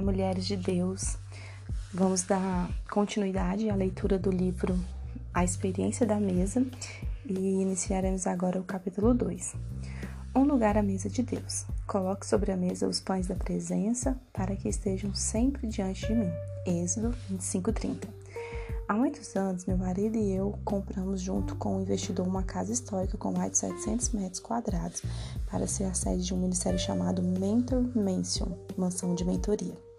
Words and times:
Mulheres 0.00 0.46
de 0.46 0.56
Deus. 0.56 1.18
Vamos 1.92 2.22
dar 2.22 2.70
continuidade 2.90 3.68
à 3.68 3.74
leitura 3.74 4.18
do 4.18 4.30
livro 4.30 4.78
A 5.34 5.44
Experiência 5.44 6.06
da 6.06 6.20
Mesa 6.20 6.64
e 7.26 7.60
iniciaremos 7.60 8.26
agora 8.26 8.60
o 8.60 8.64
capítulo 8.64 9.12
2. 9.12 9.54
Um 10.34 10.44
lugar 10.44 10.76
à 10.78 10.82
mesa 10.82 11.10
de 11.10 11.22
Deus. 11.22 11.66
Coloque 11.86 12.24
sobre 12.24 12.52
a 12.52 12.56
mesa 12.56 12.86
os 12.86 13.00
pães 13.00 13.26
da 13.26 13.34
presença 13.34 14.16
para 14.32 14.54
que 14.54 14.68
estejam 14.68 15.12
sempre 15.14 15.66
diante 15.66 16.06
de 16.06 16.14
mim. 16.14 16.30
Êxodo 16.64 17.14
25:30. 17.28 18.06
Há 18.86 18.94
muitos 18.94 19.36
anos, 19.36 19.66
meu 19.66 19.76
marido 19.76 20.16
e 20.16 20.32
eu 20.32 20.58
compramos 20.64 21.20
junto 21.20 21.54
com 21.56 21.76
um 21.76 21.82
investidor 21.82 22.26
uma 22.26 22.42
casa 22.42 22.72
histórica 22.72 23.16
com 23.16 23.32
mais 23.32 23.52
de 23.52 23.58
700 23.58 24.10
metros 24.10 24.40
quadrados 24.40 25.02
para 25.50 25.66
ser 25.66 25.84
a 25.84 25.94
sede 25.94 26.24
de 26.24 26.34
um 26.34 26.38
ministério 26.38 26.78
chamado 26.78 27.22
Mentor 27.22 27.84
Mansion, 27.96 28.48
mansão 28.76 29.14
de 29.14 29.24
mentoria. 29.24 29.89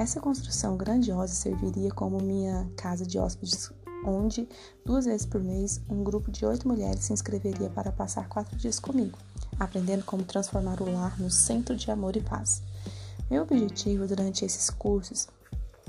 Essa 0.00 0.18
construção 0.18 0.78
grandiosa 0.78 1.34
serviria 1.34 1.90
como 1.90 2.22
minha 2.22 2.66
casa 2.74 3.04
de 3.04 3.18
hóspedes, 3.18 3.70
onde, 4.02 4.48
duas 4.82 5.04
vezes 5.04 5.26
por 5.26 5.44
mês, 5.44 5.78
um 5.90 6.02
grupo 6.02 6.30
de 6.30 6.46
oito 6.46 6.66
mulheres 6.66 7.04
se 7.04 7.12
inscreveria 7.12 7.68
para 7.68 7.92
passar 7.92 8.26
quatro 8.26 8.56
dias 8.56 8.80
comigo, 8.80 9.18
aprendendo 9.58 10.02
como 10.02 10.22
transformar 10.22 10.80
o 10.80 10.90
lar 10.90 11.20
no 11.20 11.30
centro 11.30 11.76
de 11.76 11.90
amor 11.90 12.16
e 12.16 12.22
paz. 12.22 12.62
Meu 13.30 13.42
objetivo 13.42 14.06
durante 14.06 14.42
esses 14.42 14.70
cursos 14.70 15.28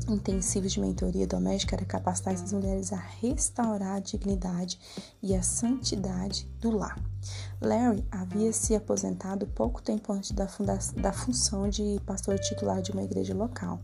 intensivos 0.08 0.72
de 0.72 0.80
mentoria 0.80 1.28
doméstica 1.28 1.76
era 1.76 1.86
capacitar 1.86 2.34
essas 2.34 2.54
mulheres 2.54 2.92
a 2.92 2.98
restaurar 2.98 3.98
a 3.98 4.00
dignidade 4.00 4.80
e 5.22 5.36
a 5.36 5.42
santidade 5.42 6.48
do 6.60 6.72
lar. 6.72 6.98
Larry 7.62 8.04
havia 8.10 8.52
se 8.52 8.76
aposentado 8.76 9.46
pouco 9.48 9.82
tempo 9.82 10.12
antes 10.12 10.32
da, 10.32 10.48
da 10.98 11.14
função 11.14 11.70
de 11.70 12.00
pastor 12.06 12.40
titular 12.40 12.82
de 12.82 12.92
uma 12.92 13.04
igreja 13.04 13.34
local, 13.34 13.80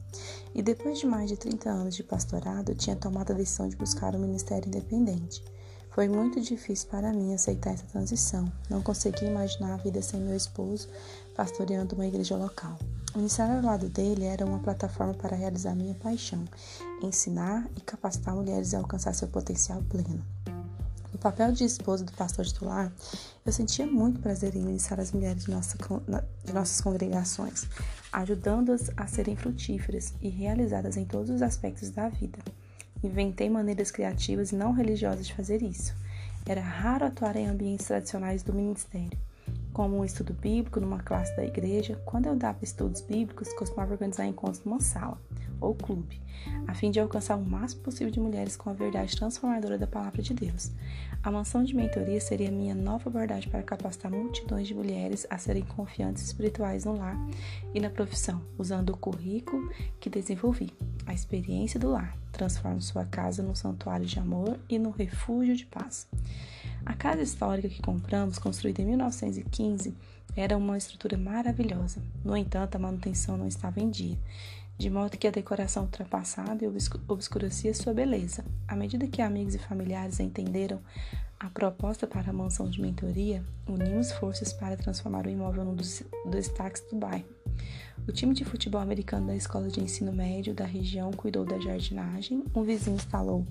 e 0.55 0.61
depois 0.61 0.99
de 0.99 1.05
mais 1.05 1.29
de 1.29 1.37
30 1.37 1.69
anos 1.69 1.95
de 1.95 2.03
pastorado, 2.03 2.73
tinha 2.73 2.95
tomado 2.95 3.31
a 3.31 3.35
decisão 3.35 3.67
de 3.67 3.75
buscar 3.75 4.15
um 4.15 4.19
ministério 4.19 4.67
independente. 4.67 5.43
Foi 5.97 6.07
muito 6.07 6.39
difícil 6.39 6.89
para 6.89 7.11
mim 7.11 7.33
aceitar 7.33 7.73
essa 7.73 7.85
transição. 7.87 8.51
Não 8.69 8.83
conseguia 8.83 9.27
imaginar 9.27 9.73
a 9.73 9.77
vida 9.77 9.99
sem 9.99 10.19
meu 10.19 10.35
esposo 10.35 10.87
pastoreando 11.35 11.95
uma 11.95 12.05
igreja 12.05 12.37
local. 12.37 12.77
Iniciar 13.17 13.49
ao 13.49 13.63
lado 13.63 13.89
dele 13.89 14.25
era 14.25 14.45
uma 14.45 14.59
plataforma 14.59 15.11
para 15.15 15.35
realizar 15.35 15.73
minha 15.73 15.95
paixão, 15.95 16.45
ensinar 17.01 17.67
e 17.75 17.81
capacitar 17.81 18.35
mulheres 18.35 18.75
a 18.75 18.77
alcançar 18.77 19.11
seu 19.15 19.27
potencial 19.27 19.81
pleno. 19.89 20.23
No 21.11 21.17
papel 21.17 21.51
de 21.51 21.63
esposa 21.63 22.05
do 22.05 22.11
pastor 22.11 22.45
titular, 22.45 22.93
eu 23.43 23.51
sentia 23.51 23.87
muito 23.87 24.19
prazer 24.21 24.55
em 24.55 24.61
ministrar 24.61 24.99
as 24.99 25.11
mulheres 25.11 25.45
de, 25.45 25.51
nossa, 25.51 25.75
de 26.45 26.53
nossas 26.53 26.79
congregações, 26.79 27.65
ajudando-as 28.13 28.91
a 28.95 29.07
serem 29.07 29.35
frutíferas 29.35 30.13
e 30.21 30.29
realizadas 30.29 30.95
em 30.95 31.03
todos 31.03 31.31
os 31.31 31.41
aspectos 31.41 31.89
da 31.89 32.09
vida. 32.09 32.37
Inventei 33.03 33.49
maneiras 33.49 33.89
criativas 33.89 34.51
e 34.51 34.55
não 34.55 34.73
religiosas 34.73 35.25
de 35.25 35.33
fazer 35.33 35.63
isso. 35.63 35.95
Era 36.45 36.61
raro 36.61 37.07
atuar 37.07 37.35
em 37.35 37.47
ambientes 37.47 37.87
tradicionais 37.87 38.43
do 38.43 38.53
ministério 38.53 39.17
como 39.77 39.99
um 39.99 40.03
estudo 40.03 40.33
bíblico 40.33 40.79
numa 40.79 40.97
classe 40.97 41.37
da 41.37 41.45
igreja, 41.45 42.01
quando 42.03 42.25
eu 42.25 42.35
dava 42.35 42.57
estudos 42.63 42.99
bíblicos, 42.99 43.53
costumava 43.53 43.91
organizar 43.91 44.25
encontros 44.25 44.65
numa 44.65 44.79
sala 44.79 45.21
ou 45.61 45.75
clube, 45.75 46.19
a 46.67 46.73
fim 46.73 46.89
de 46.89 46.99
alcançar 46.99 47.35
o 47.35 47.45
máximo 47.45 47.83
possível 47.83 48.09
de 48.09 48.19
mulheres 48.19 48.57
com 48.57 48.71
a 48.71 48.73
verdade 48.73 49.15
transformadora 49.15 49.77
da 49.77 49.85
palavra 49.85 50.19
de 50.23 50.33
Deus. 50.33 50.71
A 51.21 51.29
mansão 51.29 51.63
de 51.63 51.75
mentoria 51.75 52.19
seria 52.19 52.49
minha 52.49 52.73
nova 52.73 53.07
abordagem 53.07 53.51
para 53.51 53.61
capacitar 53.61 54.11
multidões 54.11 54.67
de 54.67 54.73
mulheres 54.73 55.27
a 55.29 55.37
serem 55.37 55.63
confiantes 55.63 56.23
espirituais 56.23 56.83
no 56.83 56.97
lar 56.97 57.15
e 57.71 57.79
na 57.79 57.91
profissão, 57.91 58.41
usando 58.57 58.89
o 58.89 58.97
currículo 58.97 59.71
que 59.99 60.09
desenvolvi. 60.09 60.73
A 61.05 61.13
experiência 61.13 61.79
do 61.79 61.91
lar 61.91 62.17
transforma 62.31 62.81
sua 62.81 63.05
casa 63.05 63.43
num 63.43 63.53
santuário 63.53 64.07
de 64.07 64.17
amor 64.17 64.59
e 64.67 64.79
num 64.79 64.89
refúgio 64.89 65.55
de 65.55 65.67
paz. 65.67 66.07
A 66.87 66.93
casa 66.93 67.21
histórica 67.21 67.67
que 67.67 67.81
compramos, 67.81 68.39
construída 68.39 68.81
em 68.81 68.85
1915, 68.85 69.93
era 70.33 70.55
uma 70.55 70.77
estrutura 70.77 71.17
maravilhosa. 71.17 72.01
No 72.23 72.35
entanto, 72.37 72.75
a 72.75 72.79
manutenção 72.79 73.35
não 73.35 73.45
estava 73.45 73.81
em 73.81 73.89
dia, 73.89 74.17
de 74.77 74.89
modo 74.89 75.17
que 75.17 75.27
a 75.27 75.31
decoração 75.31 75.83
ultrapassada 75.83 76.65
obscurecia 77.09 77.73
sua 77.73 77.93
beleza. 77.93 78.45
À 78.65 78.73
medida 78.73 79.05
que 79.05 79.21
amigos 79.21 79.53
e 79.53 79.59
familiares 79.59 80.21
entenderam 80.21 80.79
a 81.37 81.49
proposta 81.49 82.07
para 82.07 82.29
a 82.29 82.33
mansão 82.33 82.69
de 82.69 82.81
mentoria, 82.81 83.43
unimos 83.67 84.13
forças 84.13 84.53
para 84.53 84.77
transformar 84.77 85.27
o 85.27 85.29
imóvel 85.29 85.65
num 85.65 85.75
dos 85.75 86.03
destaques 86.25 86.81
do 86.89 86.95
bairro. 86.95 87.27
O 88.07 88.13
time 88.13 88.33
de 88.33 88.45
futebol 88.45 88.79
americano 88.79 89.27
da 89.27 89.35
escola 89.35 89.67
de 89.67 89.81
ensino 89.81 90.13
médio 90.13 90.53
da 90.53 90.65
região 90.65 91.11
cuidou 91.11 91.43
da 91.43 91.59
jardinagem, 91.59 92.45
um 92.55 92.63
vizinho 92.63 92.95
instalou 92.95 93.45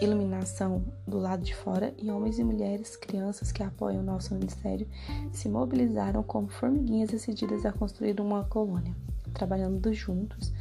iluminação 0.00 0.84
do 1.06 1.18
lado 1.18 1.42
de 1.42 1.54
fora 1.54 1.94
e 1.98 2.10
homens 2.10 2.38
e 2.38 2.44
mulheres, 2.44 2.96
crianças 2.96 3.50
que 3.50 3.62
apoiam 3.62 4.00
o 4.00 4.04
nosso 4.04 4.34
ministério, 4.34 4.86
se 5.32 5.48
mobilizaram 5.48 6.22
como 6.22 6.48
formiguinhas 6.48 7.08
decididas 7.10 7.64
a 7.64 7.72
construir 7.72 8.20
uma 8.20 8.44
colônia. 8.44 8.94
Trabalhando 9.32 9.94
juntos, 9.94 10.52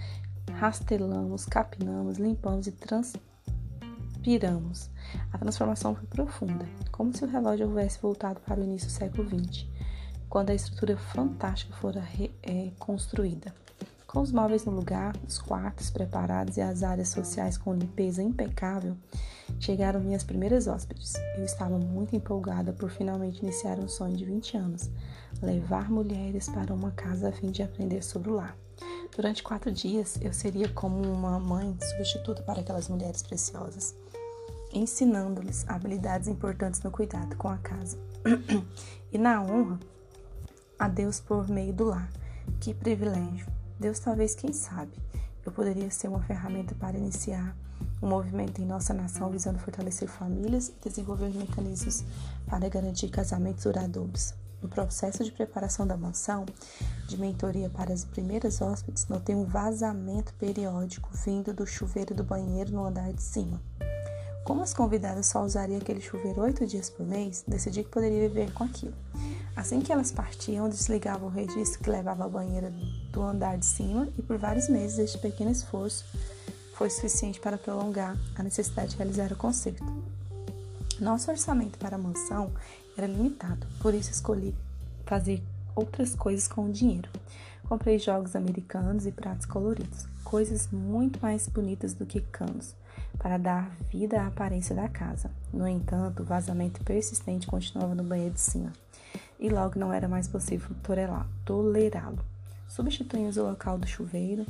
rastelamos, 0.52 1.46
capinamos, 1.46 2.18
limpamos 2.18 2.68
e 2.68 2.72
transpiramos. 2.72 4.90
A 5.32 5.38
transformação 5.38 5.96
foi 5.96 6.08
profunda, 6.08 6.68
como 6.92 7.16
se 7.16 7.24
o 7.24 7.28
relógio 7.28 7.68
houvesse 7.68 8.02
voltado 8.02 8.40
para 8.40 8.60
o 8.60 8.64
início 8.64 8.88
do 8.88 8.94
século 8.94 9.28
XX, 9.28 9.68
quando 10.30 10.50
a 10.50 10.56
estrutura 10.56 10.98
fantástica 10.98 11.76
fora 11.76 12.04
reconstruída. 12.42 13.50
É, 13.50 13.65
com 14.16 14.22
os 14.22 14.32
móveis 14.32 14.64
no 14.64 14.72
lugar, 14.72 15.14
os 15.28 15.38
quartos 15.38 15.90
preparados 15.90 16.56
e 16.56 16.62
as 16.62 16.84
áreas 16.84 17.10
sociais 17.10 17.58
com 17.58 17.74
limpeza 17.74 18.24
impecável, 18.24 18.96
chegaram 19.60 20.00
minhas 20.00 20.24
primeiras 20.24 20.68
hóspedes. 20.68 21.16
Eu 21.38 21.44
estava 21.44 21.78
muito 21.78 22.16
empolgada 22.16 22.72
por 22.72 22.90
finalmente 22.90 23.42
iniciar 23.42 23.78
um 23.78 23.90
sonho 23.90 24.16
de 24.16 24.24
20 24.24 24.56
anos: 24.56 24.90
levar 25.42 25.92
mulheres 25.92 26.48
para 26.48 26.74
uma 26.74 26.92
casa 26.92 27.28
a 27.28 27.32
fim 27.34 27.52
de 27.52 27.62
aprender 27.62 28.02
sobre 28.02 28.30
o 28.30 28.36
lar. 28.36 28.58
Durante 29.14 29.44
quatro 29.44 29.70
dias, 29.70 30.18
eu 30.22 30.32
seria 30.32 30.70
como 30.70 31.02
uma 31.02 31.38
mãe 31.38 31.76
substituta 31.82 32.42
para 32.42 32.62
aquelas 32.62 32.88
mulheres 32.88 33.22
preciosas, 33.22 33.94
ensinando-lhes 34.72 35.68
habilidades 35.68 36.30
importantes 36.30 36.82
no 36.84 36.90
cuidado 36.90 37.36
com 37.36 37.50
a 37.50 37.58
casa 37.58 37.98
e 39.12 39.18
na 39.18 39.42
honra 39.42 39.78
a 40.80 40.88
Deus 40.88 41.20
por 41.20 41.50
meio 41.50 41.74
do 41.74 41.84
lar. 41.84 42.10
Que 42.62 42.74
privilégio! 42.74 43.55
Deus 43.80 44.00
talvez, 44.00 44.36
quem 44.36 44.54
sabe, 44.54 44.94
eu 45.46 45.52
poderia 45.52 45.92
ser 45.92 46.08
uma 46.08 46.24
ferramenta 46.24 46.74
para 46.76 46.98
iniciar 46.98 47.56
um 48.02 48.08
movimento 48.08 48.62
em 48.62 48.66
nossa 48.66 48.94
nação 48.94 49.30
visando 49.30 49.60
fortalecer 49.60 50.08
famílias 50.08 50.70
e 50.70 50.90
desenvolver 50.90 51.30
mecanismos 51.30 52.04
para 52.48 52.70
garantir 52.70 53.10
casamentos 53.10 53.64
duradouros. 53.64 54.34
No 54.62 54.70
processo 54.70 55.24
de 55.24 55.32
preparação 55.32 55.86
da 55.86 55.98
mansão, 55.98 56.46
de 57.08 57.18
mentoria 57.18 57.70
para 57.70 57.94
as 57.94 58.06
primeiras 58.06 58.62
hóspedes, 58.62 59.08
notei 59.08 59.36
um 59.36 59.46
vazamento 59.46 60.34
periódico 60.36 61.10
vindo 61.14 61.54
do 61.54 61.68
chuveiro 61.68 62.16
do 62.16 62.24
banheiro 62.24 62.72
no 62.72 62.86
andar 62.86 63.12
de 63.12 63.22
cima. 63.22 63.62
Como 64.46 64.62
as 64.62 64.74
convidadas 64.74 65.26
só 65.26 65.44
usariam 65.44 65.80
aquele 65.80 66.00
chuveiro 66.00 66.42
oito 66.42 66.66
dias 66.66 66.90
por 66.90 67.06
mês, 67.06 67.44
decidi 67.48 67.84
que 67.84 67.90
poderia 67.90 68.28
viver 68.30 68.54
com 68.54 68.64
aquilo. 68.64 68.96
Assim 69.56 69.82
que 69.82 69.92
elas 69.92 70.12
partiam, 70.12 70.70
desligava 70.70 71.26
o 71.26 71.30
registro 71.30 71.82
que 71.82 71.90
levava 71.90 72.26
a 72.26 72.30
banheira 72.30 72.72
do 73.16 73.24
andar 73.24 73.58
de 73.58 73.66
cima 73.66 74.10
e 74.18 74.22
por 74.22 74.38
vários 74.38 74.68
meses 74.68 75.00
este 75.00 75.18
pequeno 75.18 75.50
esforço 75.50 76.04
foi 76.74 76.90
suficiente 76.90 77.40
para 77.40 77.58
prolongar 77.58 78.18
a 78.36 78.44
necessidade 78.44 78.92
de 78.92 78.98
realizar 78.98 79.32
o 79.32 79.38
concerto. 79.38 79.86
Nosso 81.00 81.32
orçamento 81.32 81.80
para 81.80 81.96
a 81.96 82.00
mansão 82.00 82.52
era 82.98 83.08
limitado, 83.08 83.66
por 83.80 83.94
isso 83.94 84.12
escolhi 84.12 84.54
fazer 85.06 85.42
outras 85.74 86.14
coisas 86.14 86.46
com 86.46 86.66
o 86.66 86.72
dinheiro. 86.72 87.10
Comprei 87.70 87.98
jogos 87.98 88.36
americanos 88.36 89.06
e 89.06 89.12
pratos 89.14 89.46
coloridos, 89.46 90.06
coisas 90.24 90.68
muito 90.70 91.18
mais 91.22 91.48
bonitas 91.48 91.94
do 91.94 92.06
que 92.06 92.20
canos, 92.20 92.76
para 93.18 93.38
dar 93.38 93.72
vida 93.90 94.22
à 94.22 94.28
aparência 94.28 94.76
da 94.76 94.90
casa. 94.90 95.32
No 95.54 95.66
entanto, 95.66 96.22
o 96.22 96.26
vazamento 96.26 96.84
persistente 96.84 97.48
continuava 97.48 97.96
no 97.96 98.04
banheiro 98.04 98.34
de 98.34 98.42
cima 98.42 98.74
e 99.40 99.48
logo 99.48 99.80
não 99.80 99.94
era 99.94 100.08
mais 100.08 100.28
possível 100.28 100.76
tolerá-lo. 101.46 102.35
Substituímos 102.68 103.38
o 103.38 103.44
local 103.44 103.78
do 103.78 103.88
chuveiro, 103.88 104.46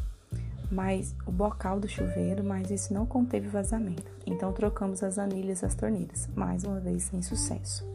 mas 0.72 1.16
o 1.26 1.32
bocal 1.32 1.80
do 1.80 1.88
chuveiro, 1.88 2.44
mas 2.44 2.72
isso 2.72 2.94
não 2.94 3.06
conteve 3.06 3.48
vazamento. 3.48 4.12
Então 4.26 4.52
trocamos 4.52 5.04
as 5.04 5.20
anilhas 5.20 5.62
das 5.62 5.76
torneiras, 5.76 6.28
mais 6.36 6.64
uma 6.64 6.80
vez 6.80 7.04
sem 7.04 7.22
sucesso. 7.22 7.86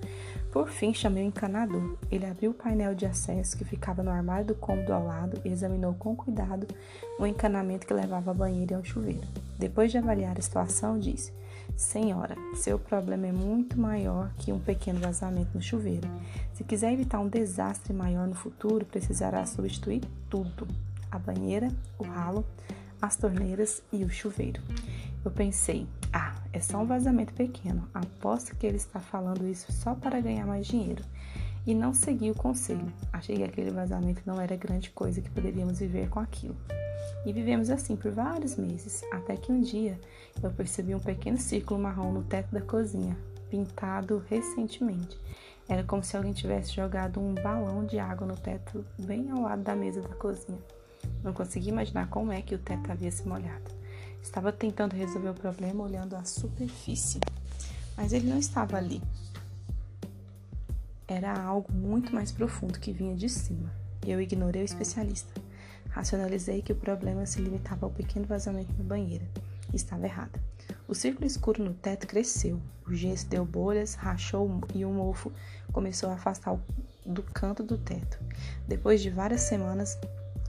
Por 0.52 0.68
fim, 0.68 0.92
chamei 0.92 1.24
o 1.24 1.26
encanador. 1.26 1.96
Ele 2.10 2.26
abriu 2.26 2.50
o 2.50 2.54
painel 2.54 2.94
de 2.94 3.06
acesso 3.06 3.56
que 3.56 3.64
ficava 3.64 4.02
no 4.02 4.10
armário 4.10 4.46
do 4.46 4.54
cômodo 4.54 4.92
ao 4.92 5.04
lado 5.04 5.40
e 5.44 5.48
examinou 5.48 5.94
com 5.94 6.16
cuidado 6.16 6.66
o 7.18 7.26
encanamento 7.26 7.86
que 7.86 7.94
levava 7.94 8.32
à 8.32 8.34
banheira 8.34 8.72
e 8.72 8.76
ao 8.76 8.84
chuveiro. 8.84 9.26
Depois 9.58 9.92
de 9.92 9.98
avaliar 9.98 10.36
a 10.36 10.42
situação, 10.42 10.98
disse: 10.98 11.32
Senhora, 11.76 12.36
seu 12.54 12.78
problema 12.78 13.26
é 13.26 13.32
muito 13.32 13.78
maior 13.78 14.30
que 14.38 14.52
um 14.52 14.58
pequeno 14.58 15.00
vazamento 15.00 15.50
no 15.54 15.62
chuveiro. 15.62 16.08
Se 16.52 16.62
quiser 16.64 16.92
evitar 16.92 17.20
um 17.20 17.28
desastre 17.28 17.92
maior 17.92 18.26
no 18.26 18.34
futuro, 18.34 18.84
precisará 18.84 19.44
substituir 19.46 20.02
tudo. 20.28 20.66
a 21.10 21.18
banheira, 21.18 21.68
o 21.98 22.04
ralo, 22.04 22.46
as 23.02 23.16
torneiras 23.16 23.82
e 23.92 24.04
o 24.04 24.10
chuveiro. 24.10 24.62
Eu 25.24 25.30
pensei, 25.30 25.88
ah, 26.12 26.34
é 26.52 26.60
só 26.60 26.78
um 26.78 26.86
vazamento 26.86 27.32
pequeno. 27.34 27.88
Aposto 27.92 28.54
que 28.56 28.66
ele 28.66 28.76
está 28.76 29.00
falando 29.00 29.46
isso 29.46 29.72
só 29.72 29.94
para 29.94 30.20
ganhar 30.20 30.46
mais 30.46 30.66
dinheiro. 30.66 31.04
E 31.66 31.74
não 31.74 31.92
segui 31.92 32.30
o 32.30 32.34
conselho. 32.34 32.92
Achei 33.12 33.36
que 33.36 33.42
aquele 33.42 33.70
vazamento 33.70 34.22
não 34.24 34.40
era 34.40 34.56
grande 34.56 34.90
coisa 34.90 35.20
que 35.20 35.30
poderíamos 35.30 35.78
viver 35.78 36.08
com 36.08 36.20
aquilo. 36.20 36.56
E 37.24 37.32
vivemos 37.32 37.70
assim 37.70 37.96
por 37.96 38.10
vários 38.10 38.56
meses, 38.56 39.02
até 39.12 39.36
que 39.36 39.52
um 39.52 39.60
dia 39.60 39.98
eu 40.42 40.50
percebi 40.50 40.94
um 40.94 41.00
pequeno 41.00 41.38
círculo 41.38 41.80
marrom 41.80 42.12
no 42.12 42.22
teto 42.22 42.52
da 42.52 42.60
cozinha, 42.60 43.16
pintado 43.50 44.24
recentemente. 44.28 45.18
Era 45.68 45.84
como 45.84 46.02
se 46.02 46.16
alguém 46.16 46.32
tivesse 46.32 46.72
jogado 46.72 47.20
um 47.20 47.34
balão 47.34 47.84
de 47.84 47.98
água 47.98 48.26
no 48.26 48.36
teto 48.36 48.84
bem 48.98 49.30
ao 49.30 49.42
lado 49.42 49.62
da 49.62 49.76
mesa 49.76 50.00
da 50.00 50.14
cozinha. 50.16 50.58
Não 51.22 51.32
consegui 51.32 51.68
imaginar 51.68 52.08
como 52.08 52.32
é 52.32 52.42
que 52.42 52.54
o 52.54 52.58
teto 52.58 52.90
havia 52.90 53.10
se 53.10 53.26
molhado. 53.26 53.70
Estava 54.22 54.52
tentando 54.52 54.96
resolver 54.96 55.30
o 55.30 55.34
problema 55.34 55.84
olhando 55.84 56.14
a 56.14 56.24
superfície, 56.24 57.20
mas 57.96 58.12
ele 58.12 58.28
não 58.28 58.38
estava 58.38 58.76
ali. 58.76 59.00
Era 61.06 61.40
algo 61.40 61.72
muito 61.72 62.14
mais 62.14 62.30
profundo 62.30 62.78
que 62.78 62.92
vinha 62.92 63.16
de 63.16 63.28
cima. 63.28 63.70
Eu 64.06 64.20
ignorei 64.20 64.62
o 64.62 64.64
especialista. 64.64 65.39
Racionalizei 65.90 66.62
que 66.62 66.72
o 66.72 66.76
problema 66.76 67.26
se 67.26 67.40
limitava 67.40 67.86
ao 67.86 67.92
pequeno 67.92 68.26
vazamento 68.26 68.72
na 68.78 68.84
banheira. 68.84 69.26
Estava 69.72 70.06
errada. 70.06 70.40
O 70.88 70.94
círculo 70.94 71.26
escuro 71.26 71.62
no 71.62 71.74
teto 71.74 72.06
cresceu. 72.06 72.60
O 72.86 72.94
gesso 72.94 73.28
deu 73.28 73.44
bolhas, 73.44 73.94
rachou 73.94 74.60
e 74.74 74.84
o 74.84 74.90
mofo 74.90 75.32
começou 75.72 76.10
a 76.10 76.14
afastar 76.14 76.58
do 77.06 77.22
canto 77.22 77.62
do 77.62 77.78
teto. 77.78 78.18
Depois 78.66 79.00
de 79.00 79.10
várias 79.10 79.42
semanas, 79.42 79.98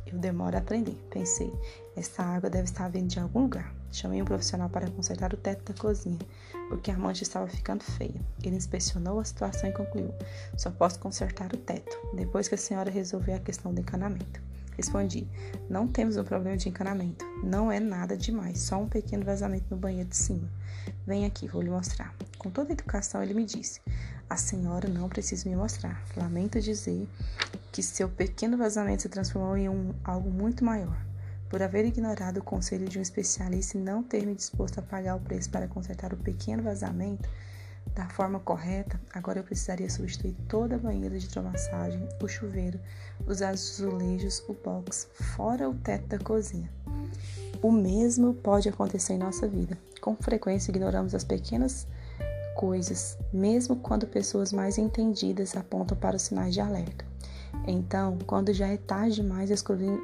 eu 0.06 0.18
demoro 0.18 0.56
a 0.56 0.60
aprender. 0.60 0.96
Pensei, 1.10 1.52
essa 1.96 2.24
água 2.24 2.50
deve 2.50 2.66
estar 2.66 2.90
vindo 2.90 3.08
de 3.08 3.20
algum 3.20 3.42
lugar. 3.42 3.74
Chamei 3.92 4.22
um 4.22 4.26
profissional 4.26 4.70
para 4.70 4.90
consertar 4.90 5.34
o 5.34 5.38
teto 5.38 5.74
da 5.74 5.80
cozinha, 5.80 6.20
porque 6.70 6.92
a 6.92 6.98
mancha 6.98 7.24
estava 7.24 7.48
ficando 7.48 7.84
feia. 7.84 8.22
Ele 8.42 8.56
inspecionou 8.56 9.20
a 9.20 9.26
situação 9.26 9.70
e 9.70 9.74
concluiu: 9.74 10.14
só 10.58 10.72
posso 10.72 11.00
consertar 11.00 11.54
o 11.54 11.58
teto, 11.58 11.98
depois 12.14 12.48
que 12.48 12.56
a 12.56 12.58
senhora 12.58 12.90
resolver 12.90 13.34
a 13.34 13.40
questão 13.40 13.74
do 13.74 13.82
encanamento. 13.82 14.51
Respondi: 14.82 15.28
Não 15.70 15.88
temos 15.88 16.18
um 16.18 16.24
problema 16.24 16.58
de 16.58 16.68
encanamento. 16.68 17.24
Não 17.44 17.72
é 17.72 17.80
nada 17.80 18.18
demais, 18.18 18.58
só 18.58 18.82
um 18.82 18.90
pequeno 18.90 19.24
vazamento 19.24 19.66
no 19.70 19.78
banheiro 19.78 20.10
de 20.10 20.18
cima. 20.18 20.50
Vem 21.06 21.24
aqui, 21.24 21.48
vou 21.48 21.62
lhe 21.62 21.70
mostrar. 21.70 22.16
Com 22.40 22.50
toda 22.50 22.72
a 22.72 22.74
educação, 22.74 23.22
ele 23.22 23.36
me 23.36 23.46
disse: 23.46 23.80
A 24.28 24.36
senhora 24.36 24.90
não 24.90 25.08
precisa 25.08 25.48
me 25.48 25.56
mostrar. 25.56 26.04
Lamento 26.18 26.60
dizer 26.60 27.08
que 27.72 27.84
seu 27.84 28.10
pequeno 28.10 28.58
vazamento 28.58 29.04
se 29.04 29.10
transformou 29.10 29.56
em 29.56 29.70
um, 29.70 29.94
algo 30.04 30.32
muito 30.32 30.66
maior. 30.66 31.00
Por 31.48 31.62
haver 31.62 31.86
ignorado 31.86 32.40
o 32.40 32.44
conselho 32.44 32.90
de 32.90 32.98
um 32.98 33.04
especialista 33.04 33.78
e 33.78 33.82
não 33.82 34.02
ter 34.02 34.26
me 34.26 34.34
disposto 34.34 34.80
a 34.80 34.82
pagar 34.82 35.16
o 35.16 35.20
preço 35.20 35.52
para 35.52 35.68
consertar 35.68 36.12
o 36.12 36.18
pequeno 36.18 36.64
vazamento, 36.64 37.30
da 37.94 38.08
forma 38.08 38.40
correta, 38.40 39.00
agora 39.14 39.40
eu 39.40 39.44
precisaria 39.44 39.90
substituir 39.90 40.34
toda 40.48 40.76
a 40.76 40.80
banheira 40.80 41.20
de 41.20 41.26
hidromassagem, 41.26 42.08
o 42.22 42.28
chuveiro, 42.28 42.80
os 43.28 43.42
azulejos, 43.42 44.44
o 44.48 44.54
box, 44.54 45.08
fora 45.14 45.70
o 45.70 45.74
teto 45.74 46.08
da 46.08 46.20
cozinha. 46.20 46.70
O 47.62 47.72
mesmo 47.72 48.34
pode 48.34 48.70
acontecer 48.70 49.14
em 49.14 49.18
nossa 49.18 49.48
vida. 49.48 49.78
Com 50.00 50.16
frequência 50.16 50.72
ignoramos 50.72 51.14
as 51.14 51.24
pequenas 51.24 51.86
coisas, 52.56 53.18
mesmo 53.32 53.76
quando 53.76 54.08
pessoas 54.08 54.54
mais 54.54 54.78
entendidas 54.78 55.56
apontam 55.56 55.98
para 55.98 56.16
os 56.16 56.24
sinais 56.24 56.54
de 56.54 56.62
alerta. 56.62 57.06
Então, 57.68 58.18
quando 58.26 58.54
já 58.54 58.68
é 58.68 58.78
tarde 58.78 59.16
demais, 59.16 59.50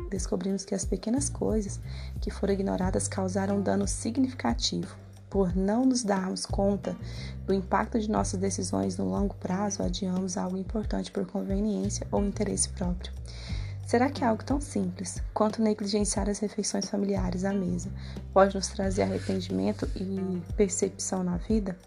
descobrimos 0.10 0.66
que 0.66 0.76
as 0.76 0.84
pequenas 0.84 1.30
coisas 1.30 1.80
que 2.20 2.30
foram 2.30 2.54
ignoradas 2.54 3.08
causaram 3.08 3.62
dano 3.62 3.88
significativo 3.88 5.07
por 5.38 5.56
não 5.56 5.86
nos 5.86 6.02
darmos 6.02 6.48
conta 6.48 6.98
do 7.46 7.54
impacto 7.54 8.00
de 8.00 8.10
nossas 8.10 8.40
decisões 8.40 8.98
no 8.98 9.08
longo 9.08 9.36
prazo, 9.36 9.84
adiamos 9.84 10.36
algo 10.36 10.58
importante 10.58 11.12
por 11.12 11.28
conveniência 11.28 12.08
ou 12.12 12.26
interesse 12.26 12.70
próprio. 12.70 13.14
Será 13.86 14.10
que 14.10 14.24
é 14.24 14.28
algo 14.28 14.44
tão 14.44 14.60
simples 14.60 15.22
quanto 15.36 15.62
negligenciar 15.62 16.28
as 16.28 16.40
refeições 16.40 16.90
familiares 16.90 17.46
à 17.46 17.54
mesa 17.54 17.88
pode 18.34 18.56
nos 18.56 18.70
trazer 18.70 19.04
arrependimento 19.04 19.88
e 19.96 20.42
percepção 20.56 21.24
na 21.24 21.38
vida? 21.38 21.78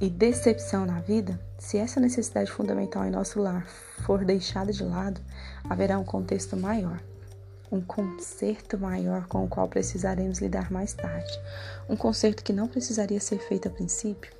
E 0.00 0.08
decepção 0.08 0.86
na 0.86 1.00
vida? 1.00 1.38
Se 1.58 1.76
essa 1.76 2.00
necessidade 2.00 2.50
fundamental 2.50 3.04
em 3.04 3.10
nosso 3.10 3.38
lar 3.38 3.66
for 4.06 4.24
deixada 4.24 4.72
de 4.72 4.82
lado, 4.82 5.20
haverá 5.68 5.98
um 5.98 6.04
contexto 6.04 6.56
maior 6.56 6.98
um 7.72 7.80
conserto 7.80 8.78
maior 8.78 9.26
com 9.26 9.44
o 9.44 9.48
qual 9.48 9.66
precisaremos 9.66 10.40
lidar 10.40 10.70
mais 10.70 10.92
tarde, 10.92 11.40
um 11.88 11.96
conserto 11.96 12.44
que 12.44 12.52
não 12.52 12.68
precisaria 12.68 13.18
ser 13.18 13.38
feito 13.38 13.66
a 13.66 13.70
princípio? 13.70 14.30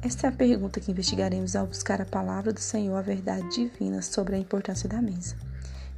Esta 0.00 0.28
é 0.28 0.30
a 0.30 0.32
pergunta 0.32 0.80
que 0.80 0.90
investigaremos 0.90 1.54
ao 1.54 1.66
buscar 1.66 2.00
a 2.00 2.06
palavra 2.06 2.50
do 2.50 2.60
Senhor, 2.60 2.96
a 2.96 3.02
verdade 3.02 3.46
divina 3.50 4.00
sobre 4.00 4.34
a 4.34 4.38
importância 4.38 4.88
da 4.88 5.02
mesa. 5.02 5.36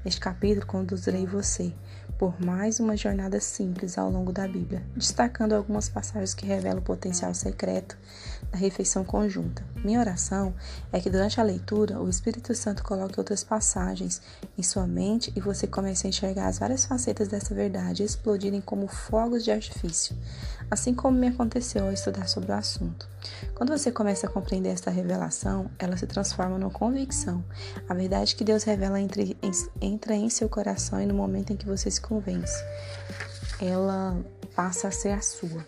Neste 0.04 0.20
capítulo, 0.20 0.66
conduzirei 0.66 1.24
você 1.24 1.72
por 2.20 2.38
mais 2.38 2.78
uma 2.78 2.98
jornada 2.98 3.40
simples 3.40 3.96
ao 3.96 4.10
longo 4.10 4.30
da 4.30 4.46
Bíblia, 4.46 4.82
destacando 4.94 5.54
algumas 5.54 5.88
passagens 5.88 6.34
que 6.34 6.44
revelam 6.44 6.80
o 6.80 6.82
potencial 6.82 7.32
secreto 7.32 7.96
da 8.52 8.58
refeição 8.58 9.02
conjunta. 9.02 9.64
Minha 9.82 10.00
oração 10.00 10.54
é 10.92 11.00
que 11.00 11.08
durante 11.08 11.40
a 11.40 11.42
leitura 11.42 11.98
o 11.98 12.10
Espírito 12.10 12.54
Santo 12.54 12.84
coloque 12.84 13.18
outras 13.18 13.42
passagens 13.42 14.20
em 14.58 14.62
sua 14.62 14.86
mente 14.86 15.32
e 15.34 15.40
você 15.40 15.66
comece 15.66 16.06
a 16.06 16.10
enxergar 16.10 16.48
as 16.48 16.58
várias 16.58 16.84
facetas 16.84 17.28
dessa 17.28 17.54
verdade 17.54 18.02
explodirem 18.02 18.60
como 18.60 18.86
fogos 18.86 19.42
de 19.42 19.50
artifício, 19.50 20.14
assim 20.70 20.92
como 20.92 21.16
me 21.16 21.28
aconteceu 21.28 21.86
ao 21.86 21.92
estudar 21.94 22.28
sobre 22.28 22.52
o 22.52 22.54
assunto. 22.54 23.08
Quando 23.54 23.76
você 23.76 23.90
começa 23.92 24.26
a 24.26 24.30
compreender 24.30 24.70
esta 24.70 24.90
revelação, 24.90 25.70
ela 25.78 25.96
se 25.96 26.06
transforma 26.06 26.58
numa 26.58 26.70
convicção. 26.70 27.44
A 27.88 27.94
verdade 27.94 28.34
que 28.34 28.44
Deus 28.44 28.62
revela 28.64 29.00
entre, 29.00 29.36
entra 29.80 30.14
em 30.14 30.28
seu 30.30 30.48
coração 30.48 31.00
e 31.00 31.06
no 31.06 31.14
momento 31.14 31.52
em 31.52 31.56
que 31.56 31.66
você 31.66 31.90
se 31.90 32.00
convence, 32.00 32.62
ela 33.60 34.16
passa 34.54 34.88
a 34.88 34.90
ser 34.90 35.10
a 35.10 35.20
sua. 35.20 35.66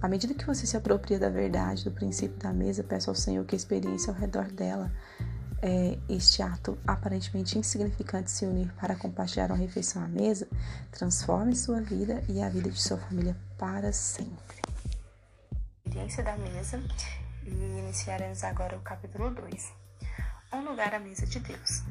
À 0.00 0.08
medida 0.08 0.34
que 0.34 0.46
você 0.46 0.66
se 0.66 0.76
apropria 0.76 1.18
da 1.18 1.28
verdade, 1.28 1.84
do 1.84 1.90
princípio 1.90 2.36
da 2.38 2.52
mesa, 2.52 2.82
peço 2.82 3.10
ao 3.10 3.16
Senhor 3.16 3.44
que 3.44 3.54
a 3.54 3.58
experiência 3.58 4.12
ao 4.12 4.18
redor 4.18 4.50
dela, 4.50 4.90
é, 5.62 5.98
este 6.08 6.42
ato 6.42 6.78
aparentemente 6.86 7.58
insignificante 7.58 8.30
se 8.30 8.44
unir 8.44 8.72
para 8.74 8.94
compartilhar 8.94 9.50
uma 9.50 9.56
refeição 9.56 10.02
à 10.02 10.08
mesa, 10.08 10.46
transforme 10.92 11.56
sua 11.56 11.80
vida 11.80 12.22
e 12.28 12.42
a 12.42 12.48
vida 12.48 12.70
de 12.70 12.80
sua 12.80 12.98
família 12.98 13.36
para 13.56 13.92
sempre. 13.92 14.65
Experiência 15.96 16.24
da 16.24 16.36
mesa 16.36 16.82
e 17.46 17.48
iniciaremos 17.48 18.44
agora 18.44 18.76
o 18.76 18.80
capítulo 18.82 19.30
2. 19.30 19.72
Um 20.52 20.60
lugar 20.60 20.94
à 20.94 20.98
mesa 20.98 21.26
de 21.26 21.40
Deus. 21.40 21.84